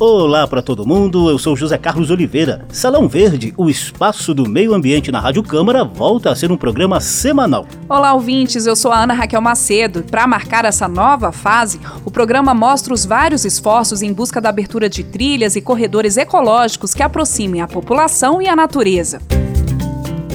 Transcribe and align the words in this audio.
Olá 0.00 0.48
para 0.48 0.62
todo 0.62 0.86
mundo, 0.86 1.28
eu 1.28 1.38
sou 1.38 1.54
José 1.54 1.76
Carlos 1.76 2.10
Oliveira. 2.10 2.64
Salão 2.72 3.06
Verde, 3.06 3.52
o 3.54 3.68
espaço 3.68 4.32
do 4.32 4.48
meio 4.48 4.72
ambiente 4.72 5.12
na 5.12 5.20
Rádio 5.20 5.42
Câmara, 5.42 5.84
volta 5.84 6.30
a 6.30 6.34
ser 6.34 6.50
um 6.50 6.56
programa 6.56 7.02
semanal. 7.02 7.66
Olá, 7.86 8.14
ouvintes, 8.14 8.64
eu 8.64 8.74
sou 8.74 8.92
a 8.92 9.02
Ana 9.02 9.12
Raquel 9.12 9.42
Macedo. 9.42 10.02
Para 10.10 10.26
marcar 10.26 10.64
essa 10.64 10.88
nova 10.88 11.30
fase, 11.32 11.78
o 12.02 12.10
programa 12.10 12.54
mostra 12.54 12.94
os 12.94 13.04
vários 13.04 13.44
esforços 13.44 14.00
em 14.00 14.10
busca 14.10 14.40
da 14.40 14.48
abertura 14.48 14.88
de 14.88 15.04
trilhas 15.04 15.54
e 15.54 15.60
corredores 15.60 16.16
ecológicos 16.16 16.94
que 16.94 17.02
aproximem 17.02 17.60
a 17.60 17.68
população 17.68 18.40
e 18.40 18.48
a 18.48 18.56
natureza. 18.56 19.20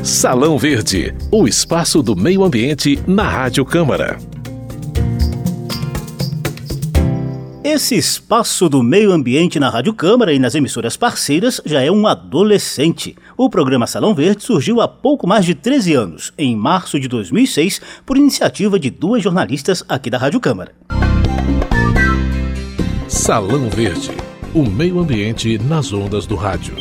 Salão 0.04 0.60
Verde, 0.60 1.16
o 1.32 1.48
espaço 1.48 2.04
do 2.04 2.16
meio 2.16 2.44
ambiente 2.44 3.00
na 3.08 3.28
Rádio 3.28 3.66
Câmara. 3.66 4.20
Esse 7.68 7.96
espaço 7.96 8.70
do 8.70 8.84
meio 8.84 9.12
ambiente 9.12 9.60
na 9.60 9.72
Rádio 9.72 9.92
Câmara 9.92 10.32
e 10.32 10.38
nas 10.38 10.54
emissoras 10.54 10.96
parceiras 10.96 11.60
já 11.66 11.82
é 11.82 11.90
um 11.90 12.06
adolescente. 12.06 13.16
O 13.36 13.50
programa 13.50 13.88
Salão 13.88 14.14
Verde 14.14 14.44
surgiu 14.44 14.82
há 14.82 14.88
pouco 14.88 15.26
mais 15.26 15.44
de 15.46 15.56
13 15.56 15.96
anos, 15.96 16.32
em 16.38 16.56
março 16.56 17.00
de 17.00 17.08
2006, 17.08 17.82
por 18.06 18.18
iniciativa 18.18 18.78
de 18.78 18.92
duas 18.92 19.24
jornalistas 19.24 19.84
aqui 19.90 20.12
da 20.12 20.20
Rádio 20.20 20.40
Câmara. 20.40 20.76
Salão 23.08 23.68
Verde, 23.68 24.12
o 24.54 24.62
meio 24.62 25.00
ambiente 25.00 25.58
nas 25.58 25.92
ondas 25.92 26.28
do 26.28 26.36
rádio. 26.36 26.76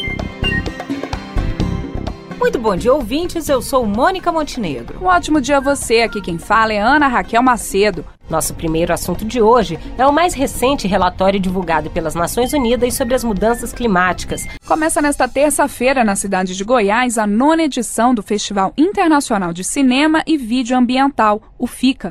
Muito 2.44 2.58
bom 2.58 2.76
dia, 2.76 2.92
ouvintes. 2.92 3.48
Eu 3.48 3.62
sou 3.62 3.86
Mônica 3.86 4.30
Montenegro. 4.30 5.02
Um 5.02 5.06
ótimo 5.06 5.40
dia 5.40 5.56
a 5.56 5.60
você. 5.60 6.02
Aqui 6.02 6.20
quem 6.20 6.36
fala 6.36 6.74
é 6.74 6.78
Ana 6.78 7.08
Raquel 7.08 7.42
Macedo. 7.42 8.04
Nosso 8.28 8.52
primeiro 8.52 8.92
assunto 8.92 9.24
de 9.24 9.40
hoje 9.40 9.78
é 9.96 10.06
o 10.06 10.12
mais 10.12 10.34
recente 10.34 10.86
relatório 10.86 11.40
divulgado 11.40 11.88
pelas 11.88 12.14
Nações 12.14 12.52
Unidas 12.52 12.92
sobre 12.92 13.14
as 13.14 13.24
mudanças 13.24 13.72
climáticas. 13.72 14.46
Começa 14.66 15.00
nesta 15.00 15.26
terça-feira, 15.26 16.04
na 16.04 16.16
cidade 16.16 16.54
de 16.54 16.64
Goiás, 16.64 17.16
a 17.16 17.26
nona 17.26 17.62
edição 17.62 18.14
do 18.14 18.22
Festival 18.22 18.74
Internacional 18.76 19.54
de 19.54 19.64
Cinema 19.64 20.22
e 20.26 20.36
Vídeo 20.36 20.76
Ambiental, 20.76 21.40
o 21.58 21.66
FICA, 21.66 22.10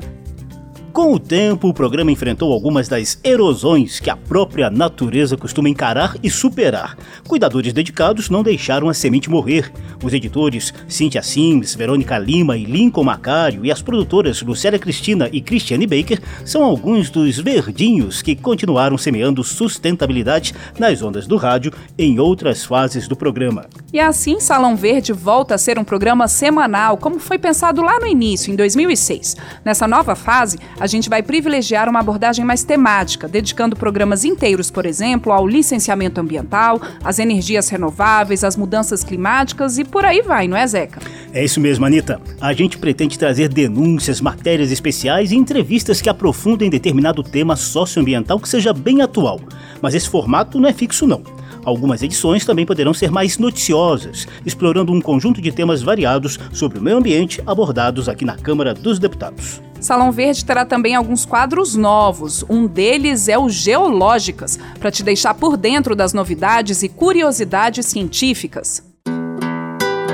com 0.94 1.12
o 1.12 1.18
tempo, 1.18 1.66
o 1.66 1.74
programa 1.74 2.12
enfrentou 2.12 2.52
algumas 2.52 2.86
das 2.86 3.18
erosões 3.24 3.98
que 3.98 4.08
a 4.08 4.16
própria 4.16 4.70
natureza 4.70 5.36
costuma 5.36 5.68
encarar 5.68 6.14
e 6.22 6.30
superar. 6.30 6.96
Cuidadores 7.26 7.72
dedicados 7.72 8.30
não 8.30 8.44
deixaram 8.44 8.88
a 8.88 8.94
semente 8.94 9.28
morrer. 9.28 9.72
Os 10.04 10.14
editores 10.14 10.72
Cynthia 10.86 11.20
Sims, 11.20 11.74
Verônica 11.74 12.16
Lima 12.16 12.56
e 12.56 12.64
Lincoln 12.64 13.02
Macário 13.02 13.66
e 13.66 13.72
as 13.72 13.82
produtoras 13.82 14.40
Lucélia 14.40 14.78
Cristina 14.78 15.28
e 15.32 15.40
Cristiane 15.40 15.84
Baker 15.84 16.20
são 16.44 16.62
alguns 16.62 17.10
dos 17.10 17.38
verdinhos 17.38 18.22
que 18.22 18.36
continuaram 18.36 18.96
semeando 18.96 19.42
sustentabilidade 19.42 20.54
nas 20.78 21.02
ondas 21.02 21.26
do 21.26 21.36
rádio 21.36 21.72
em 21.98 22.20
outras 22.20 22.64
fases 22.64 23.08
do 23.08 23.16
programa. 23.16 23.66
E 23.92 23.98
assim, 23.98 24.38
Salão 24.38 24.76
Verde 24.76 25.12
volta 25.12 25.56
a 25.56 25.58
ser 25.58 25.76
um 25.76 25.84
programa 25.84 26.28
semanal, 26.28 26.96
como 26.96 27.18
foi 27.18 27.36
pensado 27.36 27.82
lá 27.82 27.98
no 27.98 28.06
início, 28.06 28.52
em 28.52 28.54
2006. 28.56 29.36
Nessa 29.64 29.88
nova 29.88 30.14
fase, 30.14 30.56
a 30.84 30.86
gente 30.86 31.08
vai 31.08 31.22
privilegiar 31.22 31.88
uma 31.88 32.00
abordagem 32.00 32.44
mais 32.44 32.62
temática, 32.62 33.26
dedicando 33.26 33.74
programas 33.74 34.22
inteiros, 34.22 34.70
por 34.70 34.84
exemplo, 34.84 35.32
ao 35.32 35.48
licenciamento 35.48 36.20
ambiental, 36.20 36.78
às 37.02 37.18
energias 37.18 37.70
renováveis, 37.70 38.44
às 38.44 38.54
mudanças 38.54 39.02
climáticas 39.02 39.78
e 39.78 39.84
por 39.84 40.04
aí 40.04 40.20
vai, 40.20 40.46
não 40.46 40.54
é, 40.54 40.66
Zeca? 40.66 41.00
É 41.32 41.42
isso 41.42 41.58
mesmo, 41.58 41.86
Anitta. 41.86 42.20
A 42.38 42.52
gente 42.52 42.76
pretende 42.76 43.18
trazer 43.18 43.48
denúncias, 43.48 44.20
matérias 44.20 44.70
especiais 44.70 45.32
e 45.32 45.36
entrevistas 45.36 46.02
que 46.02 46.10
aprofundem 46.10 46.68
determinado 46.68 47.22
tema 47.22 47.56
socioambiental 47.56 48.38
que 48.38 48.46
seja 48.46 48.74
bem 48.74 49.00
atual. 49.00 49.40
Mas 49.80 49.94
esse 49.94 50.10
formato 50.10 50.60
não 50.60 50.68
é 50.68 50.72
fixo, 50.74 51.06
não. 51.06 51.22
Algumas 51.64 52.02
edições 52.02 52.44
também 52.44 52.66
poderão 52.66 52.92
ser 52.92 53.10
mais 53.10 53.38
noticiosas, 53.38 54.28
explorando 54.44 54.92
um 54.92 55.00
conjunto 55.00 55.40
de 55.40 55.50
temas 55.50 55.80
variados 55.80 56.38
sobre 56.52 56.78
o 56.78 56.82
meio 56.82 56.98
ambiente 56.98 57.42
abordados 57.46 58.06
aqui 58.06 58.26
na 58.26 58.36
Câmara 58.36 58.74
dos 58.74 58.98
Deputados. 58.98 59.62
Salão 59.84 60.10
Verde 60.10 60.42
terá 60.46 60.64
também 60.64 60.94
alguns 60.94 61.26
quadros 61.26 61.76
novos. 61.76 62.42
Um 62.48 62.66
deles 62.66 63.28
é 63.28 63.38
o 63.38 63.50
Geológicas, 63.50 64.58
para 64.80 64.90
te 64.90 65.02
deixar 65.02 65.34
por 65.34 65.58
dentro 65.58 65.94
das 65.94 66.14
novidades 66.14 66.82
e 66.82 66.88
curiosidades 66.88 67.84
científicas. 67.84 68.82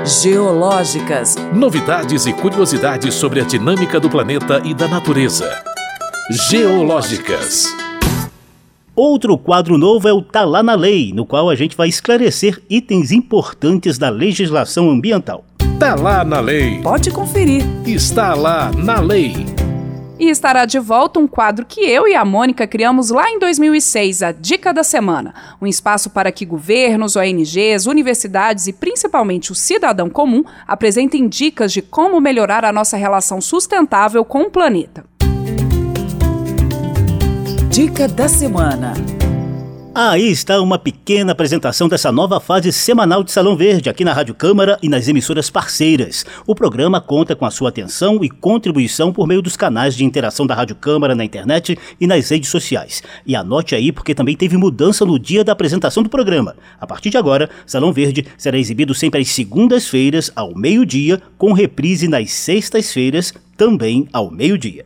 Geológicas. 0.03 1.37
Novidades 1.53 2.25
e 2.25 2.33
curiosidades 2.33 3.15
sobre 3.15 3.39
a 3.39 3.45
dinâmica 3.45 3.97
do 3.97 4.09
planeta 4.09 4.61
e 4.65 4.73
da 4.73 4.89
natureza. 4.89 5.49
Geológicas. 6.49 7.73
Outro 8.93 9.37
quadro 9.37 9.77
novo 9.77 10.05
é 10.05 10.11
o 10.11 10.21
Tá 10.21 10.43
Lá 10.43 10.61
na 10.61 10.75
Lei, 10.75 11.13
no 11.13 11.25
qual 11.25 11.49
a 11.49 11.55
gente 11.55 11.77
vai 11.77 11.87
esclarecer 11.87 12.61
itens 12.69 13.09
importantes 13.09 13.97
da 13.97 14.09
legislação 14.09 14.89
ambiental. 14.89 15.45
Tá 15.79 15.95
lá 15.95 16.25
na 16.25 16.39
lei. 16.41 16.79
Pode 16.81 17.09
conferir. 17.09 17.63
Está 17.87 18.35
lá 18.35 18.69
na 18.71 18.99
lei. 18.99 19.60
E 20.21 20.29
estará 20.29 20.65
de 20.65 20.77
volta 20.77 21.19
um 21.19 21.25
quadro 21.25 21.65
que 21.65 21.81
eu 21.81 22.07
e 22.07 22.13
a 22.13 22.23
Mônica 22.23 22.67
criamos 22.67 23.09
lá 23.09 23.27
em 23.31 23.39
2006, 23.39 24.21
a 24.21 24.31
Dica 24.31 24.71
da 24.71 24.83
Semana. 24.83 25.33
Um 25.59 25.65
espaço 25.65 26.11
para 26.11 26.31
que 26.31 26.45
governos, 26.45 27.15
ONGs, 27.15 27.87
universidades 27.87 28.67
e 28.67 28.73
principalmente 28.73 29.51
o 29.51 29.55
cidadão 29.55 30.11
comum 30.11 30.43
apresentem 30.67 31.27
dicas 31.27 31.73
de 31.73 31.81
como 31.81 32.21
melhorar 32.21 32.63
a 32.63 32.71
nossa 32.71 32.97
relação 32.97 33.41
sustentável 33.41 34.23
com 34.23 34.43
o 34.43 34.51
planeta. 34.51 35.03
Dica 37.71 38.07
da 38.07 38.27
Semana. 38.27 38.93
Aí 39.93 40.31
está 40.31 40.61
uma 40.61 40.79
pequena 40.79 41.33
apresentação 41.33 41.89
dessa 41.89 42.13
nova 42.13 42.39
fase 42.39 42.71
semanal 42.71 43.25
de 43.25 43.31
Salão 43.31 43.57
Verde 43.57 43.89
aqui 43.89 44.05
na 44.05 44.13
Rádio 44.13 44.33
Câmara 44.33 44.77
e 44.81 44.87
nas 44.87 45.09
emissoras 45.09 45.49
parceiras. 45.49 46.25
O 46.47 46.55
programa 46.55 47.01
conta 47.01 47.35
com 47.35 47.45
a 47.45 47.51
sua 47.51 47.67
atenção 47.67 48.23
e 48.23 48.29
contribuição 48.29 49.11
por 49.11 49.27
meio 49.27 49.41
dos 49.41 49.57
canais 49.57 49.93
de 49.93 50.05
interação 50.05 50.47
da 50.47 50.55
Rádio 50.55 50.77
Câmara 50.77 51.13
na 51.13 51.25
internet 51.25 51.77
e 51.99 52.07
nas 52.07 52.29
redes 52.29 52.49
sociais. 52.49 53.03
E 53.27 53.35
anote 53.35 53.75
aí 53.75 53.91
porque 53.91 54.15
também 54.15 54.37
teve 54.37 54.55
mudança 54.55 55.05
no 55.05 55.19
dia 55.19 55.43
da 55.43 55.51
apresentação 55.51 56.01
do 56.01 56.09
programa. 56.09 56.55
A 56.79 56.87
partir 56.87 57.09
de 57.09 57.17
agora, 57.17 57.49
Salão 57.65 57.91
Verde 57.91 58.25
será 58.37 58.57
exibido 58.57 58.93
sempre 58.93 59.19
às 59.19 59.27
segundas-feiras 59.27 60.31
ao 60.33 60.55
meio-dia, 60.55 61.21
com 61.37 61.51
reprise 61.51 62.07
nas 62.07 62.31
sextas-feiras 62.31 63.33
também 63.57 64.07
ao 64.13 64.31
meio-dia. 64.31 64.85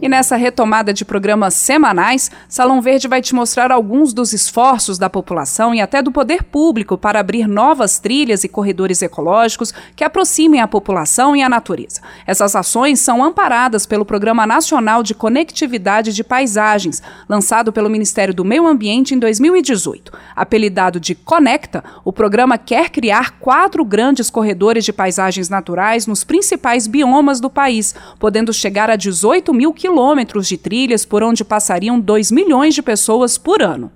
E 0.00 0.08
nessa 0.08 0.36
retomada 0.36 0.92
de 0.92 1.04
programas 1.04 1.54
semanais, 1.54 2.30
Salão 2.48 2.80
Verde 2.80 3.08
vai 3.08 3.20
te 3.20 3.34
mostrar 3.34 3.72
alguns 3.72 4.12
dos 4.12 4.32
esforços 4.32 4.96
da 4.96 5.10
população 5.10 5.74
e 5.74 5.80
até 5.80 6.00
do 6.00 6.12
poder 6.12 6.44
público 6.44 6.96
para 6.96 7.18
abrir 7.18 7.48
novas 7.48 7.98
trilhas 7.98 8.44
e 8.44 8.48
corredores 8.48 9.02
ecológicos 9.02 9.74
que 9.96 10.04
aproximem 10.04 10.60
a 10.60 10.68
população 10.68 11.34
e 11.34 11.42
a 11.42 11.48
natureza. 11.48 12.00
Essas 12.28 12.54
ações 12.54 13.00
são 13.00 13.24
amparadas 13.24 13.86
pelo 13.86 14.04
Programa 14.04 14.46
Nacional 14.46 15.02
de 15.02 15.16
Conectividade 15.16 16.14
de 16.14 16.22
Paisagens, 16.22 17.02
lançado 17.28 17.72
pelo 17.72 17.90
Ministério 17.90 18.32
do 18.32 18.44
Meio 18.44 18.68
Ambiente 18.68 19.16
em 19.16 19.18
2018. 19.18 20.12
Apelidado 20.36 21.00
de 21.00 21.16
Conecta, 21.16 21.82
o 22.04 22.12
programa 22.12 22.56
quer 22.56 22.90
criar 22.90 23.40
quatro 23.40 23.84
grandes 23.84 24.30
corredores 24.30 24.84
de 24.84 24.92
paisagens 24.92 25.48
naturais 25.48 26.06
nos 26.06 26.22
principais 26.22 26.86
biomas 26.86 27.40
do 27.40 27.50
país, 27.50 27.96
podendo 28.20 28.52
chegar 28.52 28.88
a 28.88 28.94
18 28.94 29.52
mil 29.52 29.72
quilômetros 29.72 29.88
quilômetros 29.98 30.46
de 30.46 30.56
trilhas 30.56 31.04
por 31.04 31.24
onde 31.24 31.42
passariam 31.42 31.98
2 31.98 32.30
milhões 32.30 32.72
de 32.72 32.80
pessoas 32.80 33.36
por 33.36 33.60
ano. 33.60 33.90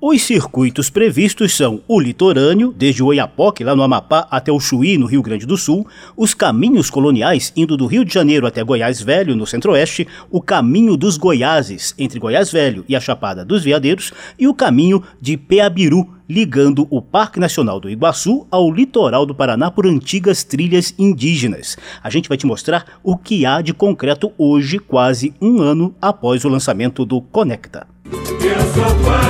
Os 0.00 0.22
circuitos 0.22 0.88
previstos 0.88 1.56
são 1.56 1.80
o 1.88 1.98
litorâneo, 1.98 2.72
desde 2.72 3.02
o 3.02 3.06
Oiapoque, 3.06 3.64
lá 3.64 3.74
no 3.74 3.82
Amapá, 3.82 4.28
até 4.30 4.52
o 4.52 4.60
Chuí, 4.60 4.96
no 4.96 5.06
Rio 5.06 5.20
Grande 5.20 5.44
do 5.44 5.56
Sul, 5.56 5.84
os 6.16 6.32
caminhos 6.32 6.90
coloniais, 6.90 7.52
indo 7.56 7.76
do 7.76 7.86
Rio 7.86 8.04
de 8.04 8.14
Janeiro 8.14 8.46
até 8.46 8.62
Goiás 8.62 9.02
Velho, 9.02 9.34
no 9.34 9.44
centro-oeste, 9.44 10.06
o 10.30 10.40
caminho 10.40 10.96
dos 10.96 11.16
Goiáses, 11.16 11.92
entre 11.98 12.20
Goiás 12.20 12.52
Velho 12.52 12.84
e 12.88 12.94
a 12.94 13.00
Chapada 13.00 13.44
dos 13.44 13.64
Veadeiros, 13.64 14.12
e 14.38 14.46
o 14.46 14.54
caminho 14.54 15.02
de 15.20 15.36
Peabiru, 15.36 16.08
ligando 16.32 16.86
o 16.88 17.02
Parque 17.02 17.38
Nacional 17.38 17.78
do 17.78 17.90
Iguaçu 17.90 18.46
ao 18.50 18.72
litoral 18.72 19.26
do 19.26 19.34
Paraná 19.34 19.70
por 19.70 19.86
antigas 19.86 20.42
trilhas 20.42 20.94
indígenas. 20.98 21.76
A 22.02 22.08
gente 22.08 22.26
vai 22.26 22.38
te 22.38 22.46
mostrar 22.46 22.86
o 23.02 23.18
que 23.18 23.44
há 23.44 23.60
de 23.60 23.74
concreto 23.74 24.32
hoje, 24.38 24.78
quase 24.78 25.34
um 25.42 25.60
ano 25.60 25.94
após 26.00 26.42
o 26.46 26.48
lançamento 26.48 27.04
do 27.04 27.20
Conecta. 27.20 27.86
Eu 28.10 28.60
sou 28.72 28.84
fã 29.04 29.20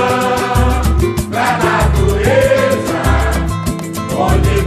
da 1.29 1.57
natureza, 1.57 3.01
onde 4.17 4.62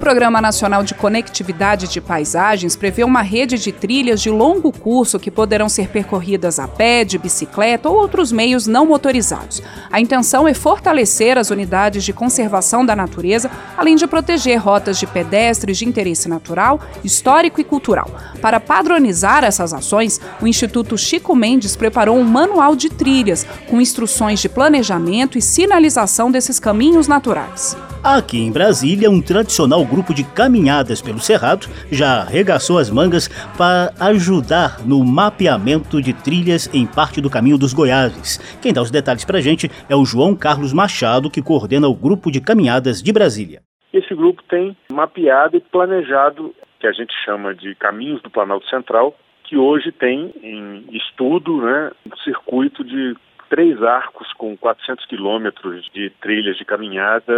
Programa 0.00 0.40
Nacional 0.40 0.82
de 0.82 0.94
Conectividade 0.94 1.86
de 1.86 2.00
Paisagens 2.00 2.74
prevê 2.74 3.04
uma 3.04 3.20
rede 3.20 3.58
de 3.58 3.70
trilhas 3.70 4.22
de 4.22 4.30
longo 4.30 4.72
curso 4.72 5.20
que 5.20 5.30
poderão 5.30 5.68
ser 5.68 5.88
percorridas 5.88 6.58
a 6.58 6.66
pé, 6.66 7.04
de 7.04 7.18
bicicleta 7.18 7.86
ou 7.86 7.96
outros 7.96 8.32
meios 8.32 8.66
não 8.66 8.86
motorizados. 8.86 9.62
A 9.92 10.00
intenção 10.00 10.48
é 10.48 10.54
fortalecer 10.54 11.36
as 11.36 11.50
unidades 11.50 12.02
de 12.02 12.14
conservação 12.14 12.84
da 12.84 12.96
natureza, 12.96 13.50
além 13.76 13.94
de 13.94 14.06
proteger 14.06 14.58
rotas 14.58 14.98
de 14.98 15.06
pedestres 15.06 15.76
de 15.76 15.84
interesse 15.86 16.30
natural, 16.30 16.80
histórico 17.04 17.60
e 17.60 17.64
cultural. 17.64 18.10
Para 18.40 18.58
padronizar 18.58 19.44
essas 19.44 19.74
ações, 19.74 20.18
o 20.40 20.46
Instituto 20.46 20.96
Chico 20.96 21.36
Mendes 21.36 21.76
preparou 21.76 22.16
um 22.16 22.24
manual 22.24 22.74
de 22.74 22.88
trilhas 22.88 23.46
com 23.68 23.78
instruções 23.78 24.40
de 24.40 24.48
planejamento 24.48 25.36
e 25.36 25.42
sinalização 25.42 26.30
desses 26.30 26.58
caminhos 26.58 27.06
naturais. 27.06 27.76
Aqui 28.02 28.38
em 28.38 28.50
Brasília, 28.50 29.10
um 29.10 29.20
tradicional 29.20 29.84
grupo 29.84 29.99
de 30.14 30.24
caminhadas 30.24 31.02
pelo 31.02 31.20
Cerrado 31.20 31.68
já 31.92 32.22
arregaçou 32.22 32.78
as 32.78 32.88
mangas 32.90 33.28
para 33.56 33.92
ajudar 34.00 34.80
no 34.86 35.04
mapeamento 35.04 36.00
de 36.00 36.12
trilhas 36.12 36.68
em 36.74 36.86
parte 36.86 37.20
do 37.20 37.28
caminho 37.28 37.58
dos 37.58 37.74
Goiáses. 37.74 38.38
Quem 38.62 38.72
dá 38.72 38.80
os 38.80 38.90
detalhes 38.90 39.24
para 39.24 39.38
a 39.38 39.40
gente 39.40 39.70
é 39.88 39.94
o 39.94 40.04
João 40.04 40.34
Carlos 40.34 40.72
Machado, 40.72 41.30
que 41.30 41.42
coordena 41.42 41.88
o 41.88 41.94
grupo 41.94 42.30
de 42.30 42.40
caminhadas 42.40 43.02
de 43.02 43.12
Brasília. 43.12 43.60
Esse 43.92 44.14
grupo 44.14 44.42
tem 44.48 44.76
mapeado 44.90 45.56
e 45.56 45.60
planejado, 45.60 46.54
que 46.78 46.86
a 46.86 46.92
gente 46.92 47.12
chama 47.24 47.54
de 47.54 47.74
Caminhos 47.74 48.22
do 48.22 48.30
Planalto 48.30 48.66
Central, 48.68 49.14
que 49.44 49.56
hoje 49.56 49.90
tem 49.90 50.32
em 50.42 50.84
estudo 50.92 51.60
né, 51.60 51.90
um 52.06 52.16
circuito 52.18 52.84
de 52.84 53.16
três 53.50 53.82
arcos 53.82 54.32
com 54.34 54.56
400 54.56 55.04
quilômetros 55.06 55.84
de 55.92 56.08
trilhas 56.22 56.56
de 56.56 56.64
caminhada, 56.64 57.34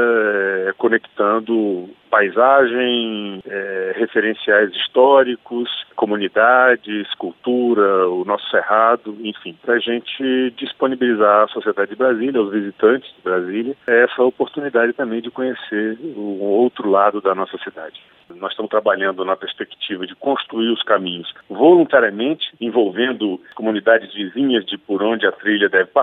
é, 0.69 0.73
conectando 0.76 1.88
paisagem, 2.11 3.43
é, 3.47 3.94
referenciais 3.97 4.70
históricos, 4.76 5.70
comunidades, 5.97 7.12
cultura, 7.14 8.06
o 8.09 8.25
nosso 8.25 8.49
cerrado, 8.50 9.17
enfim, 9.23 9.56
para 9.62 9.75
a 9.75 9.79
gente 9.79 10.50
disponibilizar 10.56 11.44
à 11.44 11.49
sociedade 11.49 11.91
de 11.91 11.97
Brasília, 11.97 12.38
aos 12.38 12.53
visitantes 12.53 13.11
de 13.17 13.23
Brasília, 13.23 13.75
essa 13.87 14.23
oportunidade 14.23 14.93
também 14.93 15.23
de 15.23 15.31
conhecer 15.31 15.99
o 16.15 16.44
outro 16.44 16.91
lado 16.91 17.23
da 17.23 17.35
nossa 17.35 17.56
cidade. 17.58 17.99
Nós 18.37 18.53
estamos 18.53 18.70
trabalhando 18.70 19.25
na 19.25 19.37
perspectiva 19.37 20.06
de 20.06 20.15
construir 20.15 20.70
os 20.70 20.82
caminhos 20.82 21.32
voluntariamente, 21.49 22.53
envolvendo 22.61 23.41
comunidades 23.55 24.12
vizinhas 24.15 24.65
de 24.65 24.79
por 24.79 25.03
onde 25.03 25.26
a 25.26 25.32
trilha 25.32 25.69
deve 25.69 25.91
passar, 25.91 26.02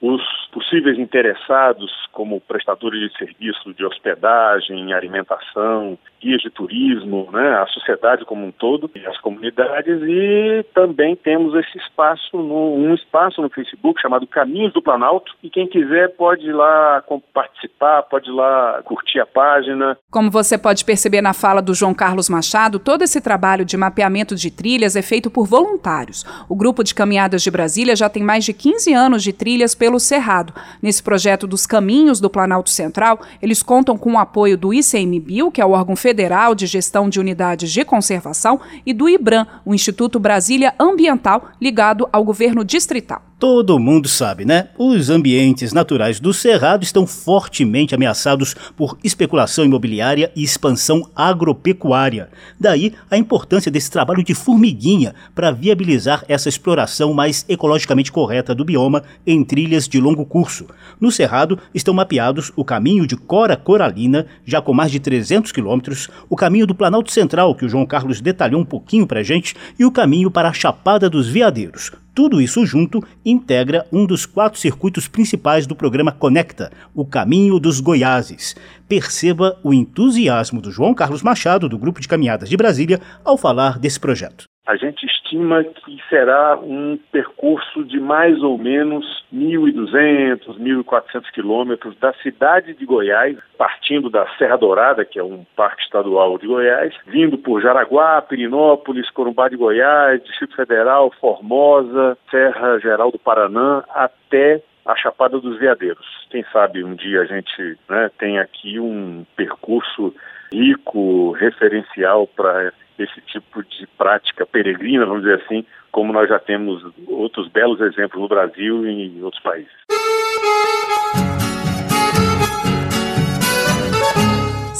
os 0.00 0.22
possíveis 0.52 0.98
interessados, 0.98 1.90
como 2.12 2.40
prestadores 2.40 3.00
de 3.00 3.18
serviço 3.18 3.72
de 3.74 3.84
hospedagem, 3.84 4.92
alimentação, 4.92 5.98
guias 6.20 6.40
de 6.42 6.50
turismo, 6.50 7.28
né, 7.32 7.54
a 7.58 7.66
sociedade 7.66 8.24
como 8.24 8.46
um 8.46 8.50
todo, 8.50 8.90
e 8.94 9.06
as 9.06 9.18
comunidades, 9.20 10.00
e 10.02 10.64
também 10.74 11.16
temos 11.16 11.54
esse 11.54 11.78
espaço, 11.78 12.36
no, 12.36 12.74
um 12.74 12.94
espaço 12.94 13.40
no 13.40 13.48
Facebook 13.50 14.00
chamado 14.00 14.26
Caminhos 14.26 14.72
do 14.72 14.82
Planalto, 14.82 15.34
e 15.42 15.48
quem 15.48 15.66
quiser 15.66 16.08
pode 16.16 16.46
ir 16.46 16.52
lá 16.52 17.02
participar, 17.32 18.02
pode 18.04 18.28
ir 18.28 18.32
lá 18.32 18.82
curtir 18.84 19.20
a 19.20 19.26
página. 19.26 19.96
Como 20.10 20.30
você 20.30 20.58
pode 20.58 20.84
perceber 20.84 21.20
na 21.20 21.32
fala 21.32 21.62
do 21.62 21.74
João 21.74 21.94
Carlos 21.94 22.28
Machado, 22.28 22.78
todo 22.78 23.02
esse 23.02 23.20
trabalho 23.20 23.64
de 23.64 23.76
mapeamento 23.76 24.34
de 24.34 24.50
trilhas 24.50 24.96
é 24.96 25.02
feito 25.02 25.30
por 25.30 25.46
voluntários. 25.46 26.24
O 26.48 26.56
grupo 26.56 26.82
de 26.82 26.94
caminhadas 26.94 27.42
de 27.42 27.50
Brasília 27.50 27.96
já 27.96 28.08
tem 28.08 28.22
mais 28.22 28.44
de 28.44 28.52
15 28.52 28.92
anos 28.92 29.22
de 29.22 29.29
trilhas 29.32 29.74
pelo 29.74 30.00
Cerrado. 30.00 30.52
Nesse 30.82 31.02
projeto 31.02 31.46
dos 31.46 31.66
Caminhos 31.66 32.20
do 32.20 32.30
Planalto 32.30 32.70
Central, 32.70 33.20
eles 33.40 33.62
contam 33.62 33.96
com 33.96 34.12
o 34.12 34.18
apoio 34.18 34.56
do 34.56 34.74
ICMBio, 34.74 35.50
que 35.50 35.60
é 35.60 35.64
o 35.64 35.72
órgão 35.72 35.96
Federal 35.96 36.54
de 36.54 36.66
Gestão 36.66 37.08
de 37.08 37.20
Unidades 37.20 37.70
de 37.70 37.84
Conservação, 37.84 38.60
e 38.84 38.92
do 38.92 39.08
IBRAM, 39.08 39.46
o 39.64 39.74
Instituto 39.74 40.18
Brasília 40.18 40.74
Ambiental, 40.78 41.50
ligado 41.60 42.08
ao 42.12 42.24
governo 42.24 42.64
distrital. 42.64 43.29
Todo 43.40 43.78
mundo 43.78 44.06
sabe, 44.06 44.44
né? 44.44 44.68
Os 44.76 45.08
ambientes 45.08 45.72
naturais 45.72 46.20
do 46.20 46.30
Cerrado 46.34 46.84
estão 46.84 47.06
fortemente 47.06 47.94
ameaçados 47.94 48.54
por 48.76 48.98
especulação 49.02 49.64
imobiliária 49.64 50.30
e 50.36 50.42
expansão 50.42 51.08
agropecuária. 51.16 52.28
Daí 52.60 52.92
a 53.10 53.16
importância 53.16 53.72
desse 53.72 53.90
trabalho 53.90 54.22
de 54.22 54.34
formiguinha 54.34 55.14
para 55.34 55.50
viabilizar 55.52 56.22
essa 56.28 56.50
exploração 56.50 57.14
mais 57.14 57.46
ecologicamente 57.48 58.12
correta 58.12 58.54
do 58.54 58.62
bioma 58.62 59.04
em 59.26 59.42
trilhas 59.42 59.88
de 59.88 59.98
longo 59.98 60.26
curso. 60.26 60.66
No 61.00 61.10
Cerrado 61.10 61.58
estão 61.74 61.94
mapeados 61.94 62.52
o 62.54 62.62
caminho 62.62 63.06
de 63.06 63.16
Cora 63.16 63.56
Coralina, 63.56 64.26
já 64.44 64.60
com 64.60 64.74
mais 64.74 64.92
de 64.92 65.00
300 65.00 65.50
quilômetros, 65.50 66.10
o 66.28 66.36
caminho 66.36 66.66
do 66.66 66.74
Planalto 66.74 67.10
Central, 67.10 67.54
que 67.54 67.64
o 67.64 67.70
João 67.70 67.86
Carlos 67.86 68.20
detalhou 68.20 68.60
um 68.60 68.66
pouquinho 68.66 69.06
para 69.06 69.22
gente, 69.22 69.56
e 69.78 69.84
o 69.86 69.90
caminho 69.90 70.30
para 70.30 70.50
a 70.50 70.52
Chapada 70.52 71.08
dos 71.08 71.26
Veadeiros. 71.26 71.90
Tudo 72.14 72.40
isso 72.40 72.66
junto 72.66 73.02
integra 73.24 73.86
um 73.92 74.04
dos 74.04 74.26
quatro 74.26 74.58
circuitos 74.58 75.06
principais 75.06 75.66
do 75.66 75.76
programa 75.76 76.10
Conecta, 76.10 76.72
o 76.94 77.04
Caminho 77.04 77.60
dos 77.60 77.80
Goiáses. 77.80 78.56
Perceba 78.88 79.58
o 79.62 79.72
entusiasmo 79.72 80.60
do 80.60 80.70
João 80.70 80.92
Carlos 80.92 81.22
Machado, 81.22 81.68
do 81.68 81.78
Grupo 81.78 82.00
de 82.00 82.08
Caminhadas 82.08 82.48
de 82.48 82.56
Brasília, 82.56 83.00
ao 83.24 83.38
falar 83.38 83.78
desse 83.78 84.00
projeto. 84.00 84.44
A 84.70 84.76
gente 84.76 85.04
estima 85.04 85.64
que 85.64 86.00
será 86.08 86.56
um 86.56 86.96
percurso 87.10 87.84
de 87.84 87.98
mais 87.98 88.40
ou 88.40 88.56
menos 88.56 89.04
1.200, 89.34 90.56
1.400 90.60 91.28
quilômetros 91.32 91.98
da 91.98 92.12
cidade 92.22 92.74
de 92.74 92.86
Goiás, 92.86 93.36
partindo 93.58 94.08
da 94.08 94.28
Serra 94.38 94.56
Dourada, 94.56 95.04
que 95.04 95.18
é 95.18 95.24
um 95.24 95.44
parque 95.56 95.82
estadual 95.82 96.38
de 96.38 96.46
Goiás, 96.46 96.94
vindo 97.08 97.36
por 97.36 97.60
Jaraguá, 97.60 98.22
Pirinópolis, 98.22 99.10
Corumbá 99.10 99.48
de 99.48 99.56
Goiás, 99.56 100.22
Distrito 100.22 100.54
Federal, 100.54 101.10
Formosa, 101.20 102.16
Serra 102.30 102.78
Geral 102.78 103.10
do 103.10 103.18
Paraná, 103.18 103.82
até 103.88 104.62
a 104.86 104.94
Chapada 104.94 105.40
dos 105.40 105.58
Veadeiros. 105.58 106.06
Quem 106.30 106.44
sabe 106.52 106.84
um 106.84 106.94
dia 106.94 107.22
a 107.22 107.26
gente 107.26 107.76
né, 107.88 108.08
tem 108.20 108.38
aqui 108.38 108.78
um 108.78 109.26
percurso 109.34 110.14
rico, 110.52 111.32
referencial 111.32 112.28
para 112.28 112.72
esse 113.02 113.20
tipo 113.22 113.62
de 113.62 113.86
prática 113.98 114.46
peregrina, 114.46 115.06
vamos 115.06 115.22
dizer 115.22 115.42
assim, 115.42 115.64
como 115.90 116.12
nós 116.12 116.28
já 116.28 116.38
temos 116.38 116.84
outros 117.06 117.48
belos 117.48 117.80
exemplos 117.80 118.20
no 118.20 118.28
Brasil 118.28 118.86
e 118.86 119.06
em 119.08 119.22
outros 119.22 119.42
países. 119.42 119.72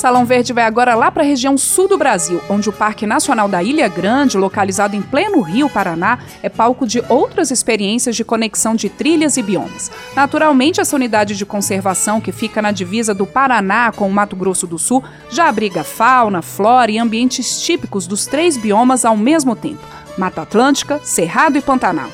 Salão 0.00 0.24
Verde 0.24 0.54
vai 0.54 0.64
agora 0.64 0.94
lá 0.94 1.10
para 1.10 1.22
a 1.22 1.26
região 1.26 1.58
sul 1.58 1.86
do 1.86 1.98
Brasil, 1.98 2.40
onde 2.48 2.70
o 2.70 2.72
Parque 2.72 3.06
Nacional 3.06 3.46
da 3.46 3.62
Ilha 3.62 3.86
Grande, 3.86 4.38
localizado 4.38 4.96
em 4.96 5.02
pleno 5.02 5.42
Rio 5.42 5.68
Paraná, 5.68 6.20
é 6.42 6.48
palco 6.48 6.86
de 6.86 7.04
outras 7.06 7.50
experiências 7.50 8.16
de 8.16 8.24
conexão 8.24 8.74
de 8.74 8.88
trilhas 8.88 9.36
e 9.36 9.42
biomas. 9.42 9.90
Naturalmente, 10.16 10.80
essa 10.80 10.96
unidade 10.96 11.36
de 11.36 11.44
conservação, 11.44 12.18
que 12.18 12.32
fica 12.32 12.62
na 12.62 12.72
divisa 12.72 13.12
do 13.12 13.26
Paraná 13.26 13.92
com 13.92 14.08
o 14.08 14.10
Mato 14.10 14.34
Grosso 14.36 14.66
do 14.66 14.78
Sul, 14.78 15.04
já 15.28 15.50
abriga 15.50 15.84
fauna, 15.84 16.40
flora 16.40 16.90
e 16.90 16.98
ambientes 16.98 17.60
típicos 17.60 18.06
dos 18.06 18.24
três 18.24 18.56
biomas 18.56 19.04
ao 19.04 19.18
mesmo 19.18 19.54
tempo: 19.54 19.86
Mata 20.16 20.40
Atlântica, 20.40 20.98
Cerrado 21.04 21.58
e 21.58 21.60
Pantanal. 21.60 22.08